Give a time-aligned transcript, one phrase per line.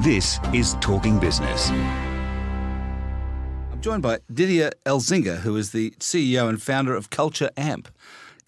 [0.00, 1.68] This is Talking Business.
[1.70, 3.10] I'm
[3.80, 7.88] joined by Didier Elzinga, who is the CEO and founder of Culture Amp.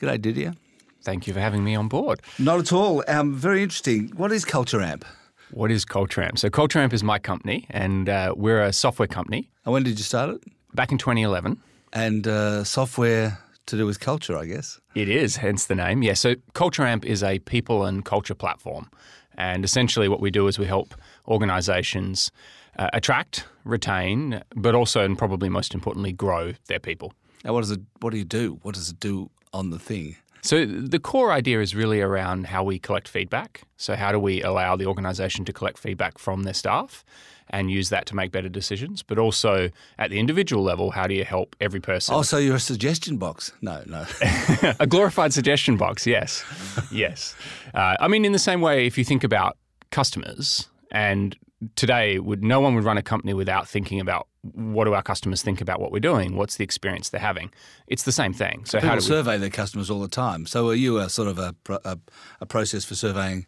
[0.00, 0.54] G'day, Didier.
[1.02, 2.22] Thank you for having me on board.
[2.38, 3.04] Not at all.
[3.06, 4.08] Um, very interesting.
[4.16, 5.04] What is Culture Amp?
[5.50, 6.38] What is Culture Amp?
[6.38, 9.50] So, Culture Amp is my company, and uh, we're a software company.
[9.66, 10.42] And when did you start it?
[10.74, 11.60] Back in 2011.
[11.92, 14.80] And uh, software to do with culture, I guess.
[14.94, 16.02] It is, hence the name.
[16.02, 18.88] Yeah, so Culture Amp is a people and culture platform.
[19.36, 20.94] And essentially, what we do is we help
[21.26, 22.30] organizations
[22.78, 27.12] uh, attract, retain, but also, and probably most importantly, grow their people.
[27.44, 27.80] Now, what does it?
[28.00, 28.58] What do you do?
[28.62, 30.16] What does it do on the thing?
[30.44, 33.62] So the core idea is really around how we collect feedback.
[33.78, 37.02] So how do we allow the organisation to collect feedback from their staff
[37.48, 39.02] and use that to make better decisions?
[39.02, 42.14] But also at the individual level, how do you help every person?
[42.14, 43.52] Oh, so you're a suggestion box?
[43.62, 44.04] No, no.
[44.80, 46.06] a glorified suggestion box.
[46.06, 46.44] Yes,
[46.92, 47.34] yes.
[47.72, 49.56] Uh, I mean, in the same way, if you think about
[49.90, 51.36] customers and
[51.74, 55.42] today would no one would run a company without thinking about what do our customers
[55.42, 56.36] think about what we're doing?
[56.36, 57.50] What's the experience they're having?
[57.88, 58.64] It's the same thing.
[58.64, 60.46] So People how do we survey their customers all the time.
[60.46, 61.98] So are you a sort of a, a,
[62.40, 63.46] a process for surveying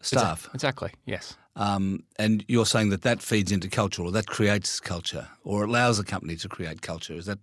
[0.00, 0.48] staff?
[0.54, 1.36] exactly yes.
[1.56, 5.98] Um, and you're saying that that feeds into culture or that creates culture or allows
[5.98, 7.14] a company to create culture.
[7.14, 7.38] Is that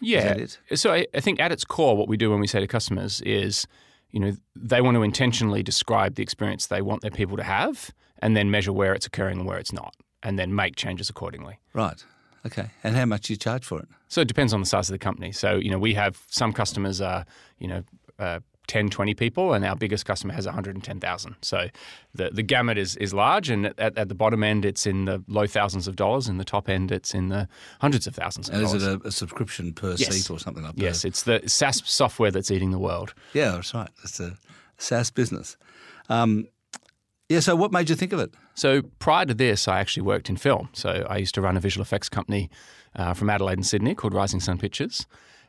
[0.00, 2.46] yeah is that so I, I think at its core what we do when we
[2.46, 3.66] say to customers is
[4.10, 7.90] you know they want to intentionally describe the experience they want their people to have
[8.20, 11.58] and then measure where it's occurring and where it's not, and then make changes accordingly.
[11.72, 12.04] Right.
[12.46, 12.70] Okay.
[12.82, 13.88] And how much do you charge for it?
[14.08, 15.32] So it depends on the size of the company.
[15.32, 17.26] So, you know, we have some customers are,
[17.58, 17.82] you know,
[18.18, 21.36] uh, 10, 20 people, and our biggest customer has 110,000.
[21.42, 21.68] So
[22.14, 25.24] the, the gamut is, is large, and at, at the bottom end, it's in the
[25.26, 27.48] low thousands of dollars, and the top end, it's in the
[27.80, 28.82] hundreds of thousands of and dollars.
[28.82, 30.14] is it a, a subscription per yes.
[30.14, 30.82] seat or something like that?
[30.82, 33.14] Yes, it's the SaaS software that's eating the world.
[33.32, 33.90] Yeah, that's right.
[34.04, 34.36] It's a
[34.76, 35.56] SaaS business.
[36.08, 36.46] Um,
[37.28, 38.32] yeah, so what made you think of it?
[38.54, 40.70] So prior to this, I actually worked in film.
[40.72, 42.50] So I used to run a visual effects company
[42.96, 45.06] uh, from Adelaide and Sydney called Rising Sun Pictures.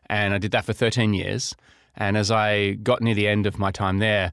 [0.09, 1.55] And I did that for 13 years.
[1.99, 4.31] And as I got near the end of my time there,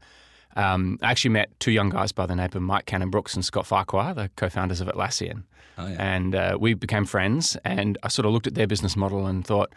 [0.57, 3.45] um, I actually met two young guys by the name of Mike Cannon Brookes and
[3.45, 5.43] Scott Farquhar, the co-founders of Atlassian.
[5.77, 5.97] Oh, yeah.
[5.99, 7.57] And uh, we became friends.
[7.65, 9.73] And I sort of looked at their business model and thought,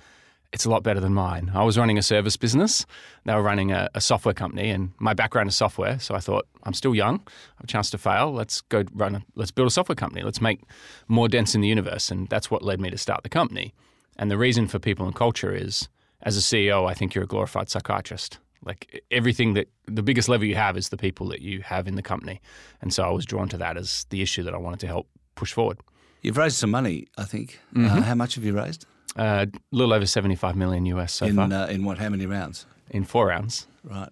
[0.52, 1.52] it's a lot better than mine.
[1.54, 2.86] I was running a service business.
[3.26, 6.00] They were running a, a, software company, and my background is software.
[6.00, 7.16] So I thought, I'm still young.
[7.16, 8.34] I have a chance to fail.
[8.34, 9.16] Let's go run.
[9.16, 10.24] A, let's build a software company.
[10.24, 10.62] Let's make
[11.08, 13.74] more dents in the universe, and that's what led me to start the company.
[14.18, 15.88] And the reason for people and culture is,
[16.22, 18.40] as a CEO, I think you're a glorified psychiatrist.
[18.66, 21.96] Like everything that the biggest lever you have is the people that you have in
[21.96, 22.42] the company,
[22.82, 25.08] and so I was drawn to that as the issue that I wanted to help
[25.36, 25.80] push forward.
[26.22, 27.60] You've raised some money, I think.
[27.74, 27.98] Uh, mm-hmm.
[28.00, 28.86] Uh, how much have you raised?
[29.16, 31.52] A uh, little over 75 million US so in, far.
[31.52, 32.66] Uh, in what, how many rounds?
[32.90, 33.68] In four rounds.
[33.84, 34.10] Right.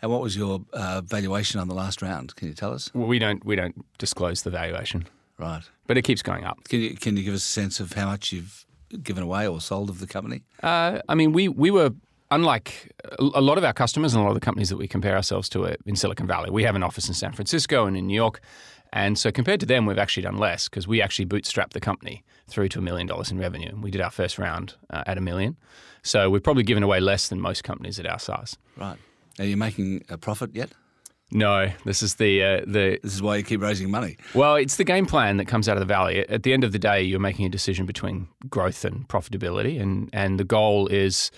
[0.00, 2.34] And what was your uh, valuation on the last round?
[2.34, 2.90] Can you tell us?
[2.92, 5.06] Well, we don't we don't disclose the valuation.
[5.38, 5.62] Right.
[5.86, 6.64] But it keeps going up.
[6.64, 8.66] Can you can you give us a sense of how much you've
[9.02, 10.42] given away or sold of the company?
[10.62, 11.90] Uh, I mean, we we were
[12.30, 15.14] unlike a lot of our customers and a lot of the companies that we compare
[15.14, 16.50] ourselves to in Silicon Valley.
[16.50, 18.40] We have an office in San Francisco and in New York.
[18.92, 22.24] And so compared to them, we've actually done less because we actually bootstrapped the company
[22.46, 23.74] through to a million dollars in revenue.
[23.80, 25.56] We did our first round uh, at a million.
[26.02, 28.56] So we've probably given away less than most companies at our size.
[28.76, 28.98] Right.
[29.38, 30.72] Are you making a profit yet?
[31.34, 33.00] No, this is the uh, the.
[33.02, 34.18] This is why you keep raising money.
[34.34, 36.28] Well, it's the game plan that comes out of the valley.
[36.28, 40.10] At the end of the day, you're making a decision between growth and profitability, and
[40.12, 41.30] and the goal is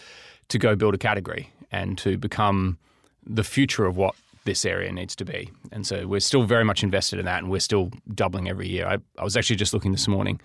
[0.48, 2.76] to go build a category and to become
[3.24, 5.50] the future of what this area needs to be.
[5.72, 8.86] And so we're still very much invested in that and we're still doubling every year.
[8.86, 10.40] I, I, was actually just looking this morning.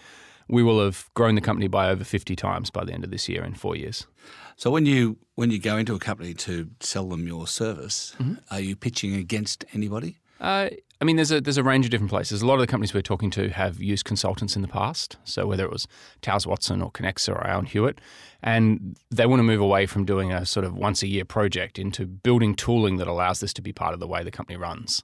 [0.50, 3.30] We will have grown the company by over 50 times by the end of this
[3.30, 4.08] year in four years.
[4.56, 8.36] So when you when you go into a company to sell them your service, mm-hmm.
[8.52, 10.18] are you pitching against anybody?
[10.42, 10.70] Uh,
[11.02, 12.42] I mean, there's a there's a range of different places.
[12.42, 15.16] A lot of the companies we're talking to have used consultants in the past.
[15.24, 15.88] So whether it was
[16.22, 18.00] Towers Watson or Kenexa or Aon Hewitt,
[18.44, 21.80] and they want to move away from doing a sort of once a year project
[21.80, 25.04] into building tooling that allows this to be part of the way the company runs.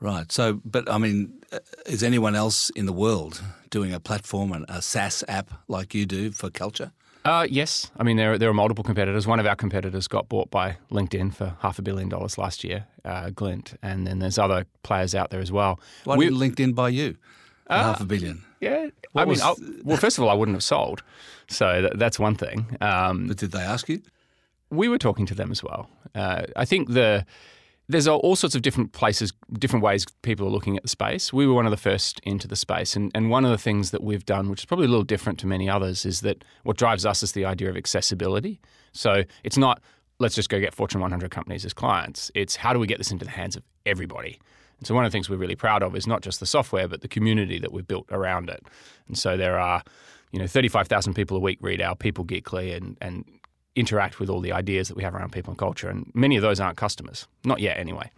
[0.00, 0.32] Right.
[0.32, 4.64] So, but I mean, uh, is anyone else in the world doing a platform and
[4.68, 6.92] a SaaS app like you do for culture?
[7.22, 9.26] Uh, yes, I mean there there are multiple competitors.
[9.26, 12.86] One of our competitors got bought by LinkedIn for half a billion dollars last year,
[13.04, 15.78] uh, Glint, and then there's other players out there as well.
[16.04, 17.18] Why we, did LinkedIn buy you
[17.66, 18.42] for uh, half a billion?
[18.60, 21.02] Yeah, what I mean, was, well, first of all, I wouldn't have sold,
[21.46, 22.78] so that, that's one thing.
[22.80, 24.00] Um, but did they ask you?
[24.70, 25.90] We were talking to them as well.
[26.14, 27.26] Uh, I think the
[27.90, 31.32] there's all sorts of different places, different ways people are looking at the space.
[31.32, 32.94] We were one of the first into the space.
[32.94, 35.38] And, and one of the things that we've done, which is probably a little different
[35.40, 38.60] to many others, is that what drives us is the idea of accessibility.
[38.92, 39.82] So it's not,
[40.20, 42.30] let's just go get Fortune 100 companies as clients.
[42.34, 44.38] It's how do we get this into the hands of everybody?
[44.78, 46.86] And so one of the things we're really proud of is not just the software,
[46.86, 48.64] but the community that we've built around it.
[49.08, 49.82] And so there are,
[50.30, 53.24] you know, 35,000 people a week read our People Geekly and, and
[53.76, 55.88] interact with all the ideas that we have around people and culture.
[55.88, 58.10] And many of those aren't customers, not yet anyway.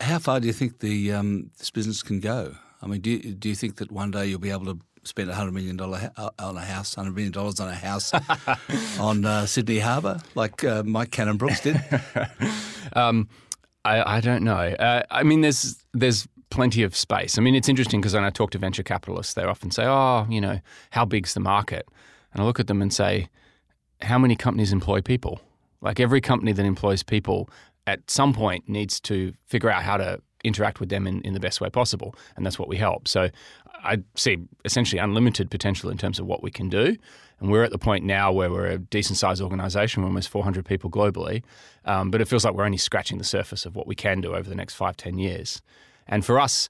[0.00, 2.54] How far do you think the um, this business can go?
[2.82, 5.30] I mean, do you, do you think that one day you'll be able to spend
[5.30, 8.12] hundred million dollar uh, on a house, hundred million dollars on a house
[8.98, 11.78] on uh, Sydney Harbour, like uh, Mike Cannon Brookes did?
[12.94, 13.28] um,
[13.84, 14.52] I, I, don't know.
[14.52, 17.36] Uh, I mean, there's there's plenty of space.
[17.38, 20.26] I mean, it's interesting because when I talk to venture capitalists, they often say, "Oh,
[20.30, 20.60] you know,
[20.90, 21.86] how big's the market?"
[22.32, 23.28] And I look at them and say,
[24.02, 25.40] "How many companies employ people?"
[25.80, 27.48] Like every company that employs people
[27.86, 31.40] at some point needs to figure out how to interact with them in, in the
[31.40, 32.14] best way possible.
[32.36, 33.08] And that's what we help.
[33.08, 33.30] So
[33.82, 36.96] I see essentially unlimited potential in terms of what we can do.
[37.40, 40.64] And we're at the point now where we're a decent sized organization, we're almost 400
[40.64, 41.42] people globally.
[41.84, 44.34] Um, but it feels like we're only scratching the surface of what we can do
[44.34, 45.62] over the next five, 10 years.
[46.06, 46.68] And for us,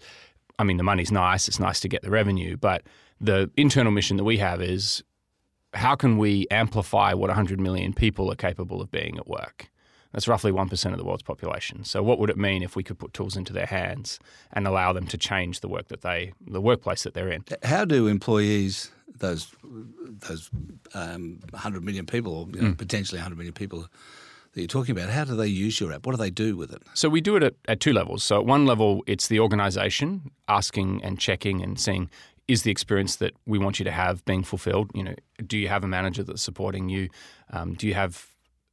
[0.59, 2.83] I mean, the money's nice, it's nice to get the revenue, but
[3.21, 5.03] the internal mission that we have is
[5.75, 9.71] how can we amplify what 100 million people are capable of being at work?
[10.13, 11.85] That's roughly 1% of the world's population.
[11.85, 14.19] So what would it mean if we could put tools into their hands
[14.53, 17.45] and allow them to change the work that they the workplace that they're in?
[17.63, 20.51] How do employees those those
[20.95, 22.79] um, 100 million people or you know, mm.
[22.79, 23.87] potentially 100 million people
[24.53, 26.05] that you're talking about, how do they use your app?
[26.05, 26.83] What do they do with it?
[26.95, 28.25] So we do it at, at two levels.
[28.25, 32.11] So at one level, it's the organisation asking and checking and seeing
[32.51, 34.91] is the experience that we want you to have being fulfilled?
[34.95, 35.15] You know,
[35.47, 37.09] do you have a manager that's supporting you?
[37.53, 38.27] Um, do you have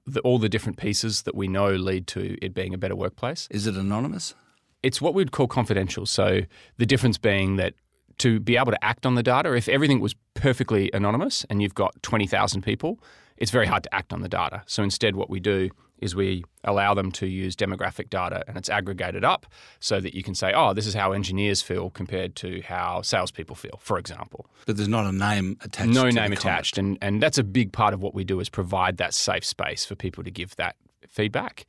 [0.07, 3.47] the, all the different pieces that we know lead to it being a better workplace.
[3.51, 4.33] Is it anonymous?
[4.81, 6.05] It's what we'd call confidential.
[6.05, 6.41] So
[6.77, 7.73] the difference being that
[8.19, 11.75] to be able to act on the data, if everything was perfectly anonymous and you've
[11.75, 12.99] got 20,000 people,
[13.35, 14.63] it's very hard to act on the data.
[14.65, 18.69] So instead, what we do is we allow them to use demographic data and it's
[18.69, 19.45] aggregated up
[19.79, 23.55] so that you can say, oh, this is how engineers feel compared to how salespeople
[23.55, 24.47] feel, for example.
[24.65, 25.89] But there's not a name attached.
[25.89, 28.97] No name attached, and and that's a big part of what we do is provide
[28.97, 30.75] that safe space for people to give that
[31.07, 31.65] feedback.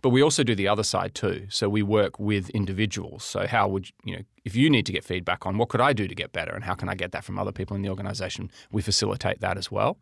[0.00, 1.46] But we also do the other side too.
[1.48, 3.24] So we work with individuals.
[3.24, 5.92] So how would you know if you need to get feedback on what could I
[5.92, 7.90] do to get better and how can I get that from other people in the
[7.90, 8.50] organization?
[8.70, 9.98] We facilitate that as well.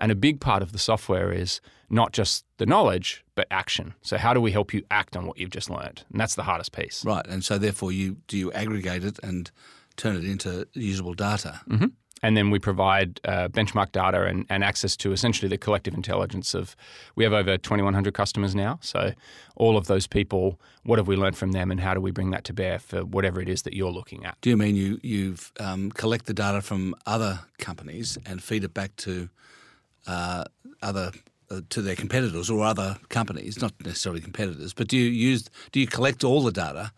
[0.00, 1.60] And a big part of the software is
[1.90, 3.94] not just the knowledge, but action.
[4.00, 6.04] So how do we help you act on what you've just learned?
[6.10, 7.04] And that's the hardest piece.
[7.04, 7.26] Right.
[7.26, 9.50] And so therefore you do you aggregate it and
[9.96, 11.60] turn it into usable data.
[11.68, 11.86] Mm-hmm.
[12.22, 16.52] And then we provide uh, benchmark data and, and, access to essentially the collective intelligence
[16.52, 16.76] of.
[17.14, 18.78] We have over 2,100 customers now.
[18.82, 19.12] So,
[19.56, 22.30] all of those people, what have we learned from them, and how do we bring
[22.30, 24.36] that to bear for whatever it is that you're looking at?
[24.42, 28.74] Do you mean you you um, collect the data from other companies and feed it
[28.74, 29.30] back to
[30.06, 30.44] uh,
[30.82, 31.12] other
[31.50, 35.80] uh, to their competitors or other companies, not necessarily competitors, but do you use do
[35.80, 36.92] you collect all the data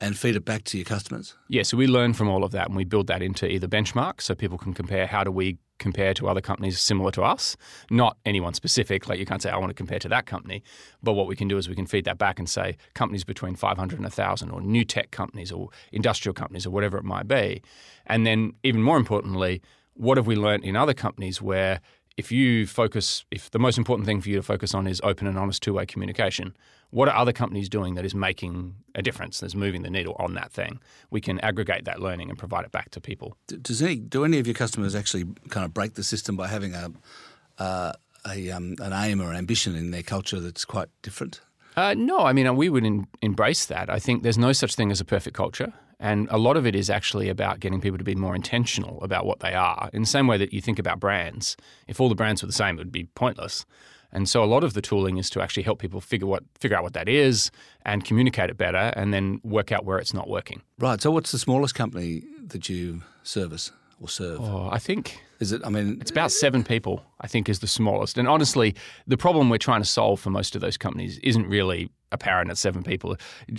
[0.00, 1.34] and feed it back to your customers?
[1.48, 4.22] Yeah, so we learn from all of that and we build that into either benchmarks
[4.22, 7.56] so people can compare how do we compare to other companies similar to us,
[7.90, 9.08] not anyone specific.
[9.08, 10.62] Like you can't say, I want to compare to that company.
[11.02, 13.56] But what we can do is we can feed that back and say companies between
[13.56, 17.62] 500 and 1,000 or new tech companies or industrial companies or whatever it might be.
[18.06, 19.62] And then, even more importantly,
[19.94, 21.80] what have we learned in other companies where
[22.16, 25.26] if you focus, if the most important thing for you to focus on is open
[25.26, 26.56] and honest two way communication,
[26.90, 30.34] what are other companies doing that is making a difference, that's moving the needle on
[30.34, 30.78] that thing?
[31.10, 33.36] We can aggregate that learning and provide it back to people.
[33.48, 36.74] Does any, do any of your customers actually kind of break the system by having
[36.74, 36.92] a,
[37.58, 37.92] uh,
[38.28, 41.40] a um, an aim or ambition in their culture that's quite different?
[41.76, 43.90] Uh, no, I mean, we would in, embrace that.
[43.90, 45.72] I think there's no such thing as a perfect culture.
[46.04, 49.24] And a lot of it is actually about getting people to be more intentional about
[49.24, 49.88] what they are.
[49.94, 51.56] In the same way that you think about brands,
[51.88, 53.64] if all the brands were the same, it would be pointless.
[54.12, 56.76] And so a lot of the tooling is to actually help people figure what figure
[56.76, 57.50] out what that is
[57.86, 60.60] and communicate it better and then work out where it's not working.
[60.78, 61.00] Right.
[61.00, 64.40] So what's the smallest company that you service or serve?
[64.42, 65.62] Oh, I think is it?
[65.64, 67.04] I mean, it's about seven people.
[67.20, 68.18] I think is the smallest.
[68.18, 68.74] And honestly,
[69.06, 72.56] the problem we're trying to solve for most of those companies isn't really apparent at
[72.56, 73.16] seven people.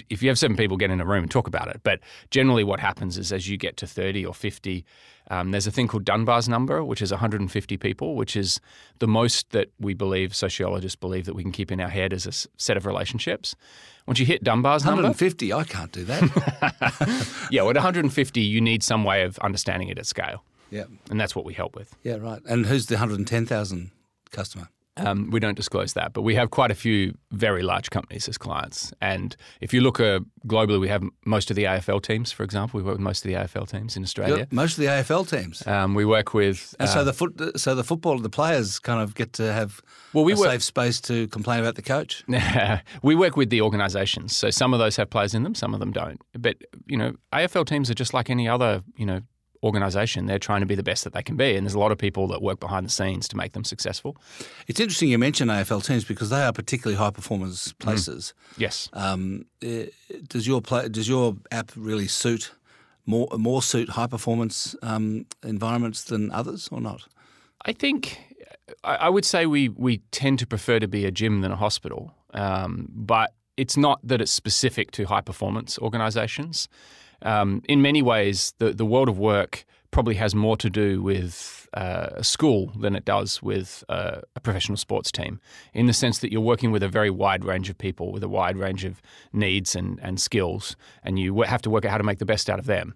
[0.09, 1.81] If you have seven people, get in a room and talk about it.
[1.83, 1.99] But
[2.31, 4.85] generally, what happens is as you get to 30 or 50,
[5.29, 8.59] um, there's a thing called Dunbar's number, which is 150 people, which is
[8.99, 12.25] the most that we believe, sociologists believe, that we can keep in our head as
[12.25, 13.55] a set of relationships.
[14.07, 17.47] Once you hit Dunbar's 150, number, 150, I can't do that.
[17.51, 20.43] yeah, well, at 150, you need some way of understanding it at scale.
[20.75, 20.85] Yeah.
[21.09, 21.95] And that's what we help with.
[22.03, 22.41] Yeah, right.
[22.45, 23.91] And who's the 110,000
[24.31, 24.67] customer?
[24.97, 28.37] Um, we don't disclose that, but we have quite a few very large companies as
[28.37, 28.93] clients.
[29.01, 32.77] And if you look uh, globally, we have most of the AFL teams, for example.
[32.77, 34.47] We work with most of the AFL teams in Australia.
[34.51, 35.67] Most of the AFL teams.
[35.67, 36.73] Um, we work with.
[36.79, 39.81] And so uh, the foot, so the football, the players kind of get to have
[40.13, 42.23] Well, we a work- safe space to complain about the coach.
[43.03, 44.33] we work with the organisations.
[44.33, 46.21] So some of those have players in them, some of them don't.
[46.39, 46.55] But
[46.87, 49.19] you know, AFL teams are just like any other you know
[49.63, 50.25] organisation.
[50.25, 51.97] They're trying to be the best that they can be, and there's a lot of
[51.97, 54.17] people that work behind the scenes to make them successful.
[54.67, 58.33] It's interesting you mention AFL teams because they are particularly high performance places.
[58.57, 58.89] Yes.
[58.93, 59.87] Um, eh,
[60.27, 62.51] does your play, does your app really suit
[63.05, 67.07] more more suit high performance um, environments than others or not?
[67.65, 68.19] I think
[68.83, 71.55] I, I would say we we tend to prefer to be a gym than a
[71.55, 76.67] hospital, um, but it's not that it's specific to high performance organisations.
[77.25, 81.67] Um, in many ways, the the world of work probably has more to do with
[81.73, 85.39] uh, a school than it does with uh, a professional sports team,
[85.73, 88.29] in the sense that you're working with a very wide range of people with a
[88.29, 89.01] wide range of
[89.33, 92.49] needs and, and skills, and you have to work out how to make the best
[92.49, 92.93] out of them.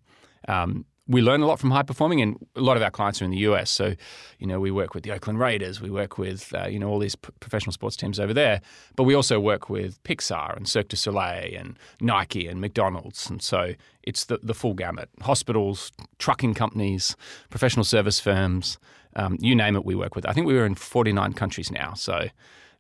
[0.47, 3.25] Um, we learn a lot from high performing, and a lot of our clients are
[3.25, 3.71] in the US.
[3.71, 3.95] So,
[4.37, 6.99] you know, we work with the Oakland Raiders, we work with uh, you know all
[6.99, 8.61] these p- professional sports teams over there,
[8.95, 13.41] but we also work with Pixar and Cirque du Soleil and Nike and McDonald's, and
[13.41, 13.73] so
[14.03, 17.15] it's the the full gamut: hospitals, trucking companies,
[17.49, 18.77] professional service firms,
[19.15, 19.83] um, you name it.
[19.83, 20.27] We work with.
[20.27, 22.29] I think we are in 49 countries now, so.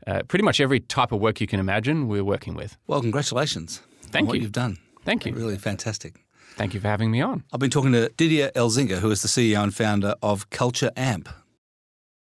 [0.07, 2.77] Uh, pretty much every type of work you can imagine, we're working with.
[2.87, 4.77] Well, congratulations Thank on what you've done.
[5.03, 5.33] Thank you.
[5.33, 6.25] Really fantastic.
[6.55, 7.43] Thank you for having me on.
[7.53, 11.29] I've been talking to Didier Elzinga, who is the CEO and founder of Culture Amp.